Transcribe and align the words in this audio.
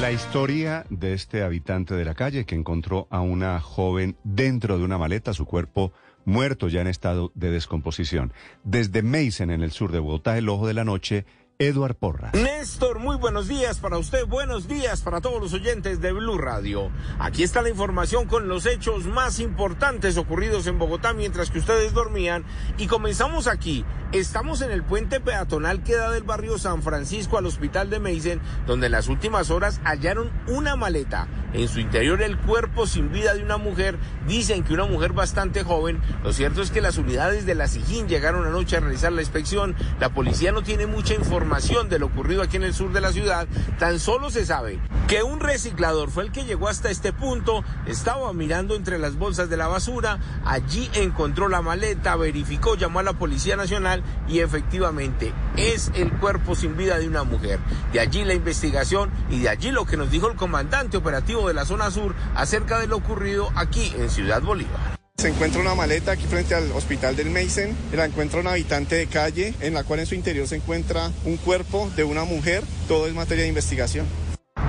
La 0.00 0.12
historia 0.12 0.86
de 0.88 1.12
este 1.12 1.42
habitante 1.42 1.94
de 1.94 2.06
la 2.06 2.14
calle 2.14 2.46
que 2.46 2.54
encontró 2.54 3.06
a 3.10 3.20
una 3.20 3.60
joven 3.60 4.16
dentro 4.24 4.78
de 4.78 4.84
una 4.84 4.96
maleta, 4.96 5.34
su 5.34 5.44
cuerpo 5.44 5.92
muerto 6.24 6.68
ya 6.68 6.80
en 6.80 6.86
estado 6.86 7.32
de 7.34 7.50
descomposición. 7.50 8.32
Desde 8.64 9.02
Mason, 9.02 9.50
en 9.50 9.60
el 9.60 9.72
sur 9.72 9.92
de 9.92 9.98
Bogotá, 9.98 10.38
el 10.38 10.48
ojo 10.48 10.66
de 10.66 10.72
la 10.72 10.84
noche, 10.84 11.26
Eduard 11.60 11.94
Porras. 11.94 12.32
Néstor, 12.32 12.98
muy 13.00 13.16
buenos 13.16 13.46
días 13.46 13.78
para 13.78 13.98
usted, 13.98 14.24
buenos 14.26 14.66
días 14.66 15.02
para 15.02 15.20
todos 15.20 15.42
los 15.42 15.52
oyentes 15.52 16.00
de 16.00 16.10
Blue 16.10 16.38
Radio. 16.38 16.90
Aquí 17.18 17.42
está 17.42 17.60
la 17.60 17.68
información 17.68 18.26
con 18.26 18.48
los 18.48 18.64
hechos 18.64 19.04
más 19.04 19.40
importantes 19.40 20.16
ocurridos 20.16 20.66
en 20.66 20.78
Bogotá 20.78 21.12
mientras 21.12 21.50
que 21.50 21.58
ustedes 21.58 21.92
dormían 21.92 22.44
y 22.78 22.86
comenzamos 22.86 23.46
aquí. 23.46 23.84
Estamos 24.12 24.62
en 24.62 24.70
el 24.70 24.82
puente 24.82 25.20
peatonal 25.20 25.82
que 25.82 25.96
da 25.96 26.10
del 26.10 26.22
barrio 26.22 26.58
San 26.58 26.82
Francisco 26.82 27.36
al 27.36 27.44
hospital 27.44 27.90
de 27.90 28.00
Meisen, 28.00 28.40
donde 28.66 28.86
en 28.86 28.92
las 28.92 29.08
últimas 29.08 29.50
horas 29.50 29.82
hallaron 29.84 30.30
una 30.48 30.76
maleta. 30.76 31.28
En 31.52 31.68
su 31.68 31.80
interior 31.80 32.22
el 32.22 32.38
cuerpo 32.38 32.86
sin 32.86 33.10
vida 33.12 33.34
de 33.34 33.42
una 33.42 33.56
mujer. 33.56 33.98
Dicen 34.26 34.62
que 34.62 34.74
una 34.74 34.86
mujer 34.86 35.12
bastante 35.12 35.64
joven. 35.64 36.00
Lo 36.22 36.32
cierto 36.32 36.62
es 36.62 36.70
que 36.70 36.80
las 36.80 36.98
unidades 36.98 37.46
de 37.46 37.54
la 37.54 37.66
SIGIN 37.66 38.08
llegaron 38.08 38.46
anoche 38.46 38.76
a 38.76 38.80
realizar 38.80 39.12
la 39.12 39.22
inspección. 39.22 39.74
La 39.98 40.10
policía 40.10 40.52
no 40.52 40.62
tiene 40.62 40.86
mucha 40.86 41.14
información 41.14 41.88
de 41.88 41.98
lo 41.98 42.06
ocurrido 42.06 42.42
aquí 42.42 42.56
en 42.56 42.62
el 42.62 42.74
sur 42.74 42.92
de 42.92 43.00
la 43.00 43.12
ciudad. 43.12 43.48
Tan 43.78 43.98
solo 43.98 44.30
se 44.30 44.46
sabe 44.46 44.78
que 45.08 45.22
un 45.22 45.40
reciclador 45.40 46.10
fue 46.10 46.24
el 46.24 46.32
que 46.32 46.44
llegó 46.44 46.68
hasta 46.68 46.90
este 46.90 47.12
punto. 47.12 47.64
Estaba 47.86 48.32
mirando 48.32 48.76
entre 48.76 48.98
las 48.98 49.16
bolsas 49.16 49.50
de 49.50 49.56
la 49.56 49.66
basura. 49.66 50.18
Allí 50.44 50.88
encontró 50.94 51.48
la 51.48 51.62
maleta, 51.62 52.14
verificó, 52.16 52.76
llamó 52.76 53.00
a 53.00 53.02
la 53.02 53.14
Policía 53.14 53.56
Nacional 53.56 54.02
y 54.28 54.38
efectivamente 54.38 55.32
es 55.56 55.90
el 55.94 56.12
cuerpo 56.12 56.54
sin 56.54 56.76
vida 56.76 56.98
de 56.98 57.08
una 57.08 57.24
mujer. 57.24 57.58
De 57.92 58.00
allí 58.00 58.24
la 58.24 58.34
investigación 58.34 59.10
y 59.30 59.40
de 59.40 59.48
allí 59.48 59.70
lo 59.70 59.84
que 59.84 59.96
nos 59.96 60.10
dijo 60.10 60.28
el 60.28 60.36
comandante 60.36 60.96
operativo 60.96 61.39
de 61.46 61.54
la 61.54 61.64
zona 61.64 61.90
sur 61.90 62.14
acerca 62.34 62.78
de 62.78 62.86
lo 62.86 62.96
ocurrido 62.96 63.50
aquí 63.54 63.92
en 63.98 64.10
Ciudad 64.10 64.42
Bolívar. 64.42 64.98
Se 65.16 65.28
encuentra 65.28 65.60
una 65.60 65.74
maleta 65.74 66.12
aquí 66.12 66.24
frente 66.24 66.54
al 66.54 66.72
hospital 66.72 67.14
del 67.14 67.28
Mason. 67.28 67.76
La 67.92 68.06
encuentra 68.06 68.40
un 68.40 68.46
habitante 68.46 68.94
de 68.94 69.06
calle, 69.06 69.54
en 69.60 69.74
la 69.74 69.84
cual 69.84 70.00
en 70.00 70.06
su 70.06 70.14
interior 70.14 70.48
se 70.48 70.56
encuentra 70.56 71.10
un 71.26 71.36
cuerpo 71.36 71.90
de 71.94 72.04
una 72.04 72.24
mujer. 72.24 72.64
Todo 72.88 73.06
es 73.06 73.14
materia 73.14 73.42
de 73.42 73.48
investigación. 73.48 74.06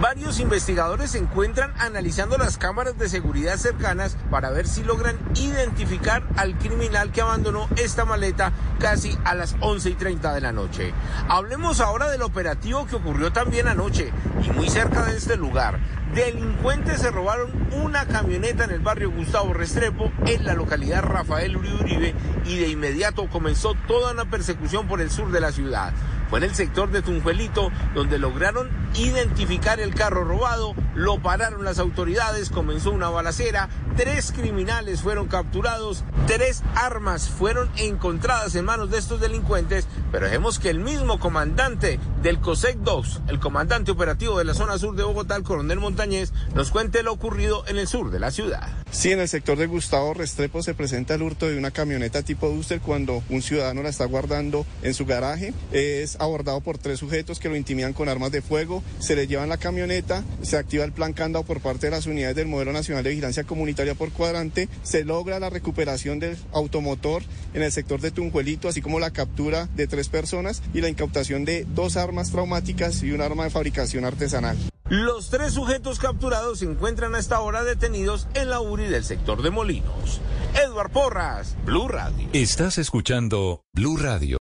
Varios 0.00 0.38
investigadores 0.38 1.10
se 1.10 1.18
encuentran 1.18 1.72
analizando 1.76 2.38
las 2.38 2.56
cámaras 2.56 2.96
de 2.98 3.08
seguridad 3.08 3.56
cercanas 3.56 4.16
para 4.30 4.50
ver 4.50 4.68
si 4.68 4.84
logran 4.84 5.18
identificar 5.34 6.22
al 6.36 6.56
criminal 6.56 7.10
que 7.10 7.20
abandonó 7.20 7.68
esta 7.74 8.04
maleta 8.04 8.52
casi 8.78 9.18
a 9.24 9.34
las 9.34 9.56
11 9.58 9.90
y 9.90 9.94
30 9.94 10.34
de 10.34 10.40
la 10.40 10.52
noche. 10.52 10.94
Hablemos 11.28 11.80
ahora 11.80 12.08
del 12.10 12.22
operativo 12.22 12.86
que 12.86 12.94
ocurrió 12.94 13.32
también 13.32 13.66
anoche 13.66 14.12
y 14.44 14.50
muy 14.50 14.68
cerca 14.70 15.04
de 15.04 15.16
este 15.16 15.36
lugar. 15.36 15.80
Delincuentes 16.14 17.00
se 17.00 17.10
robaron 17.10 17.50
una 17.72 18.06
camioneta 18.06 18.62
en 18.64 18.70
el 18.70 18.80
barrio 18.80 19.10
Gustavo 19.10 19.52
Restrepo, 19.52 20.12
en 20.26 20.44
la 20.44 20.54
localidad 20.54 21.02
Rafael 21.02 21.56
Uribe 21.56 22.14
y 22.44 22.58
de 22.58 22.68
inmediato 22.68 23.28
comenzó 23.28 23.74
toda 23.88 24.12
una 24.12 24.30
persecución 24.30 24.86
por 24.86 25.00
el 25.00 25.10
sur 25.10 25.32
de 25.32 25.40
la 25.40 25.50
ciudad. 25.50 25.92
Fue 26.28 26.38
en 26.40 26.44
el 26.44 26.54
sector 26.54 26.90
de 26.90 27.02
Tunjuelito 27.02 27.70
donde 27.94 28.18
lograron 28.18 28.68
identificar 28.94 29.80
el 29.80 29.94
carro 29.94 30.24
robado, 30.24 30.74
lo 30.98 31.22
pararon 31.22 31.64
las 31.64 31.78
autoridades, 31.78 32.50
comenzó 32.50 32.90
una 32.90 33.08
balacera, 33.08 33.68
tres 33.96 34.32
criminales 34.32 35.00
fueron 35.00 35.28
capturados, 35.28 36.02
tres 36.26 36.64
armas 36.74 37.28
fueron 37.28 37.70
encontradas 37.76 38.56
en 38.56 38.64
manos 38.64 38.90
de 38.90 38.98
estos 38.98 39.20
delincuentes, 39.20 39.86
pero 40.10 40.26
dejemos 40.26 40.58
que 40.58 40.70
el 40.70 40.80
mismo 40.80 41.20
comandante 41.20 42.00
del 42.20 42.40
COSEC 42.40 42.78
2, 42.78 43.22
el 43.28 43.38
comandante 43.38 43.92
operativo 43.92 44.38
de 44.38 44.44
la 44.44 44.54
zona 44.54 44.76
sur 44.76 44.96
de 44.96 45.04
Bogotá, 45.04 45.36
el 45.36 45.44
coronel 45.44 45.78
Montañez, 45.78 46.32
nos 46.56 46.72
cuente 46.72 47.04
lo 47.04 47.12
ocurrido 47.12 47.64
en 47.68 47.78
el 47.78 47.86
sur 47.86 48.10
de 48.10 48.18
la 48.18 48.32
ciudad. 48.32 48.68
Sí, 48.90 49.12
en 49.12 49.20
el 49.20 49.28
sector 49.28 49.56
de 49.56 49.66
Gustavo 49.66 50.14
Restrepo 50.14 50.64
se 50.64 50.74
presenta 50.74 51.14
el 51.14 51.22
hurto 51.22 51.46
de 51.46 51.58
una 51.58 51.70
camioneta 51.70 52.22
tipo 52.22 52.48
Duster 52.48 52.80
cuando 52.80 53.22
un 53.28 53.42
ciudadano 53.42 53.84
la 53.84 53.90
está 53.90 54.04
guardando 54.06 54.66
en 54.82 54.94
su 54.94 55.06
garaje. 55.06 55.54
Es 55.70 56.16
abordado 56.20 56.60
por 56.60 56.78
tres 56.78 56.98
sujetos 56.98 57.38
que 57.38 57.48
lo 57.48 57.54
intimidan 57.54 57.92
con 57.92 58.08
armas 58.08 58.32
de 58.32 58.42
fuego, 58.42 58.82
se 58.98 59.14
le 59.14 59.28
llevan 59.28 59.48
la 59.48 59.58
camioneta, 59.58 60.24
se 60.42 60.56
activa 60.56 60.87
el 60.88 60.94
plan 60.94 61.12
candado 61.12 61.44
por 61.44 61.60
parte 61.60 61.86
de 61.86 61.90
las 61.90 62.06
unidades 62.06 62.34
del 62.34 62.48
Modelo 62.48 62.72
Nacional 62.72 63.04
de 63.04 63.10
Vigilancia 63.10 63.44
Comunitaria 63.44 63.94
por 63.94 64.10
cuadrante, 64.10 64.68
se 64.82 65.04
logra 65.04 65.38
la 65.38 65.50
recuperación 65.50 66.18
del 66.18 66.36
automotor 66.52 67.22
en 67.54 67.62
el 67.62 67.70
sector 67.70 68.00
de 68.00 68.10
Tunjuelito, 68.10 68.68
así 68.68 68.80
como 68.80 68.98
la 68.98 69.10
captura 69.10 69.68
de 69.76 69.86
tres 69.86 70.08
personas 70.08 70.62
y 70.72 70.80
la 70.80 70.88
incautación 70.88 71.44
de 71.44 71.66
dos 71.74 71.96
armas 71.96 72.30
traumáticas 72.30 73.02
y 73.02 73.12
un 73.12 73.20
arma 73.20 73.44
de 73.44 73.50
fabricación 73.50 74.04
artesanal. 74.04 74.56
Los 74.88 75.28
tres 75.28 75.52
sujetos 75.52 75.98
capturados 75.98 76.60
se 76.60 76.64
encuentran 76.64 77.14
hasta 77.14 77.36
ahora 77.36 77.62
detenidos 77.62 78.26
en 78.32 78.48
la 78.48 78.60
URI 78.60 78.84
del 78.84 79.04
sector 79.04 79.42
de 79.42 79.50
Molinos. 79.50 80.22
Edward 80.54 80.90
Porras, 80.90 81.56
Blue 81.66 81.88
Radio. 81.88 82.26
Estás 82.32 82.78
escuchando 82.78 83.64
Blue 83.74 83.98
Radio. 83.98 84.36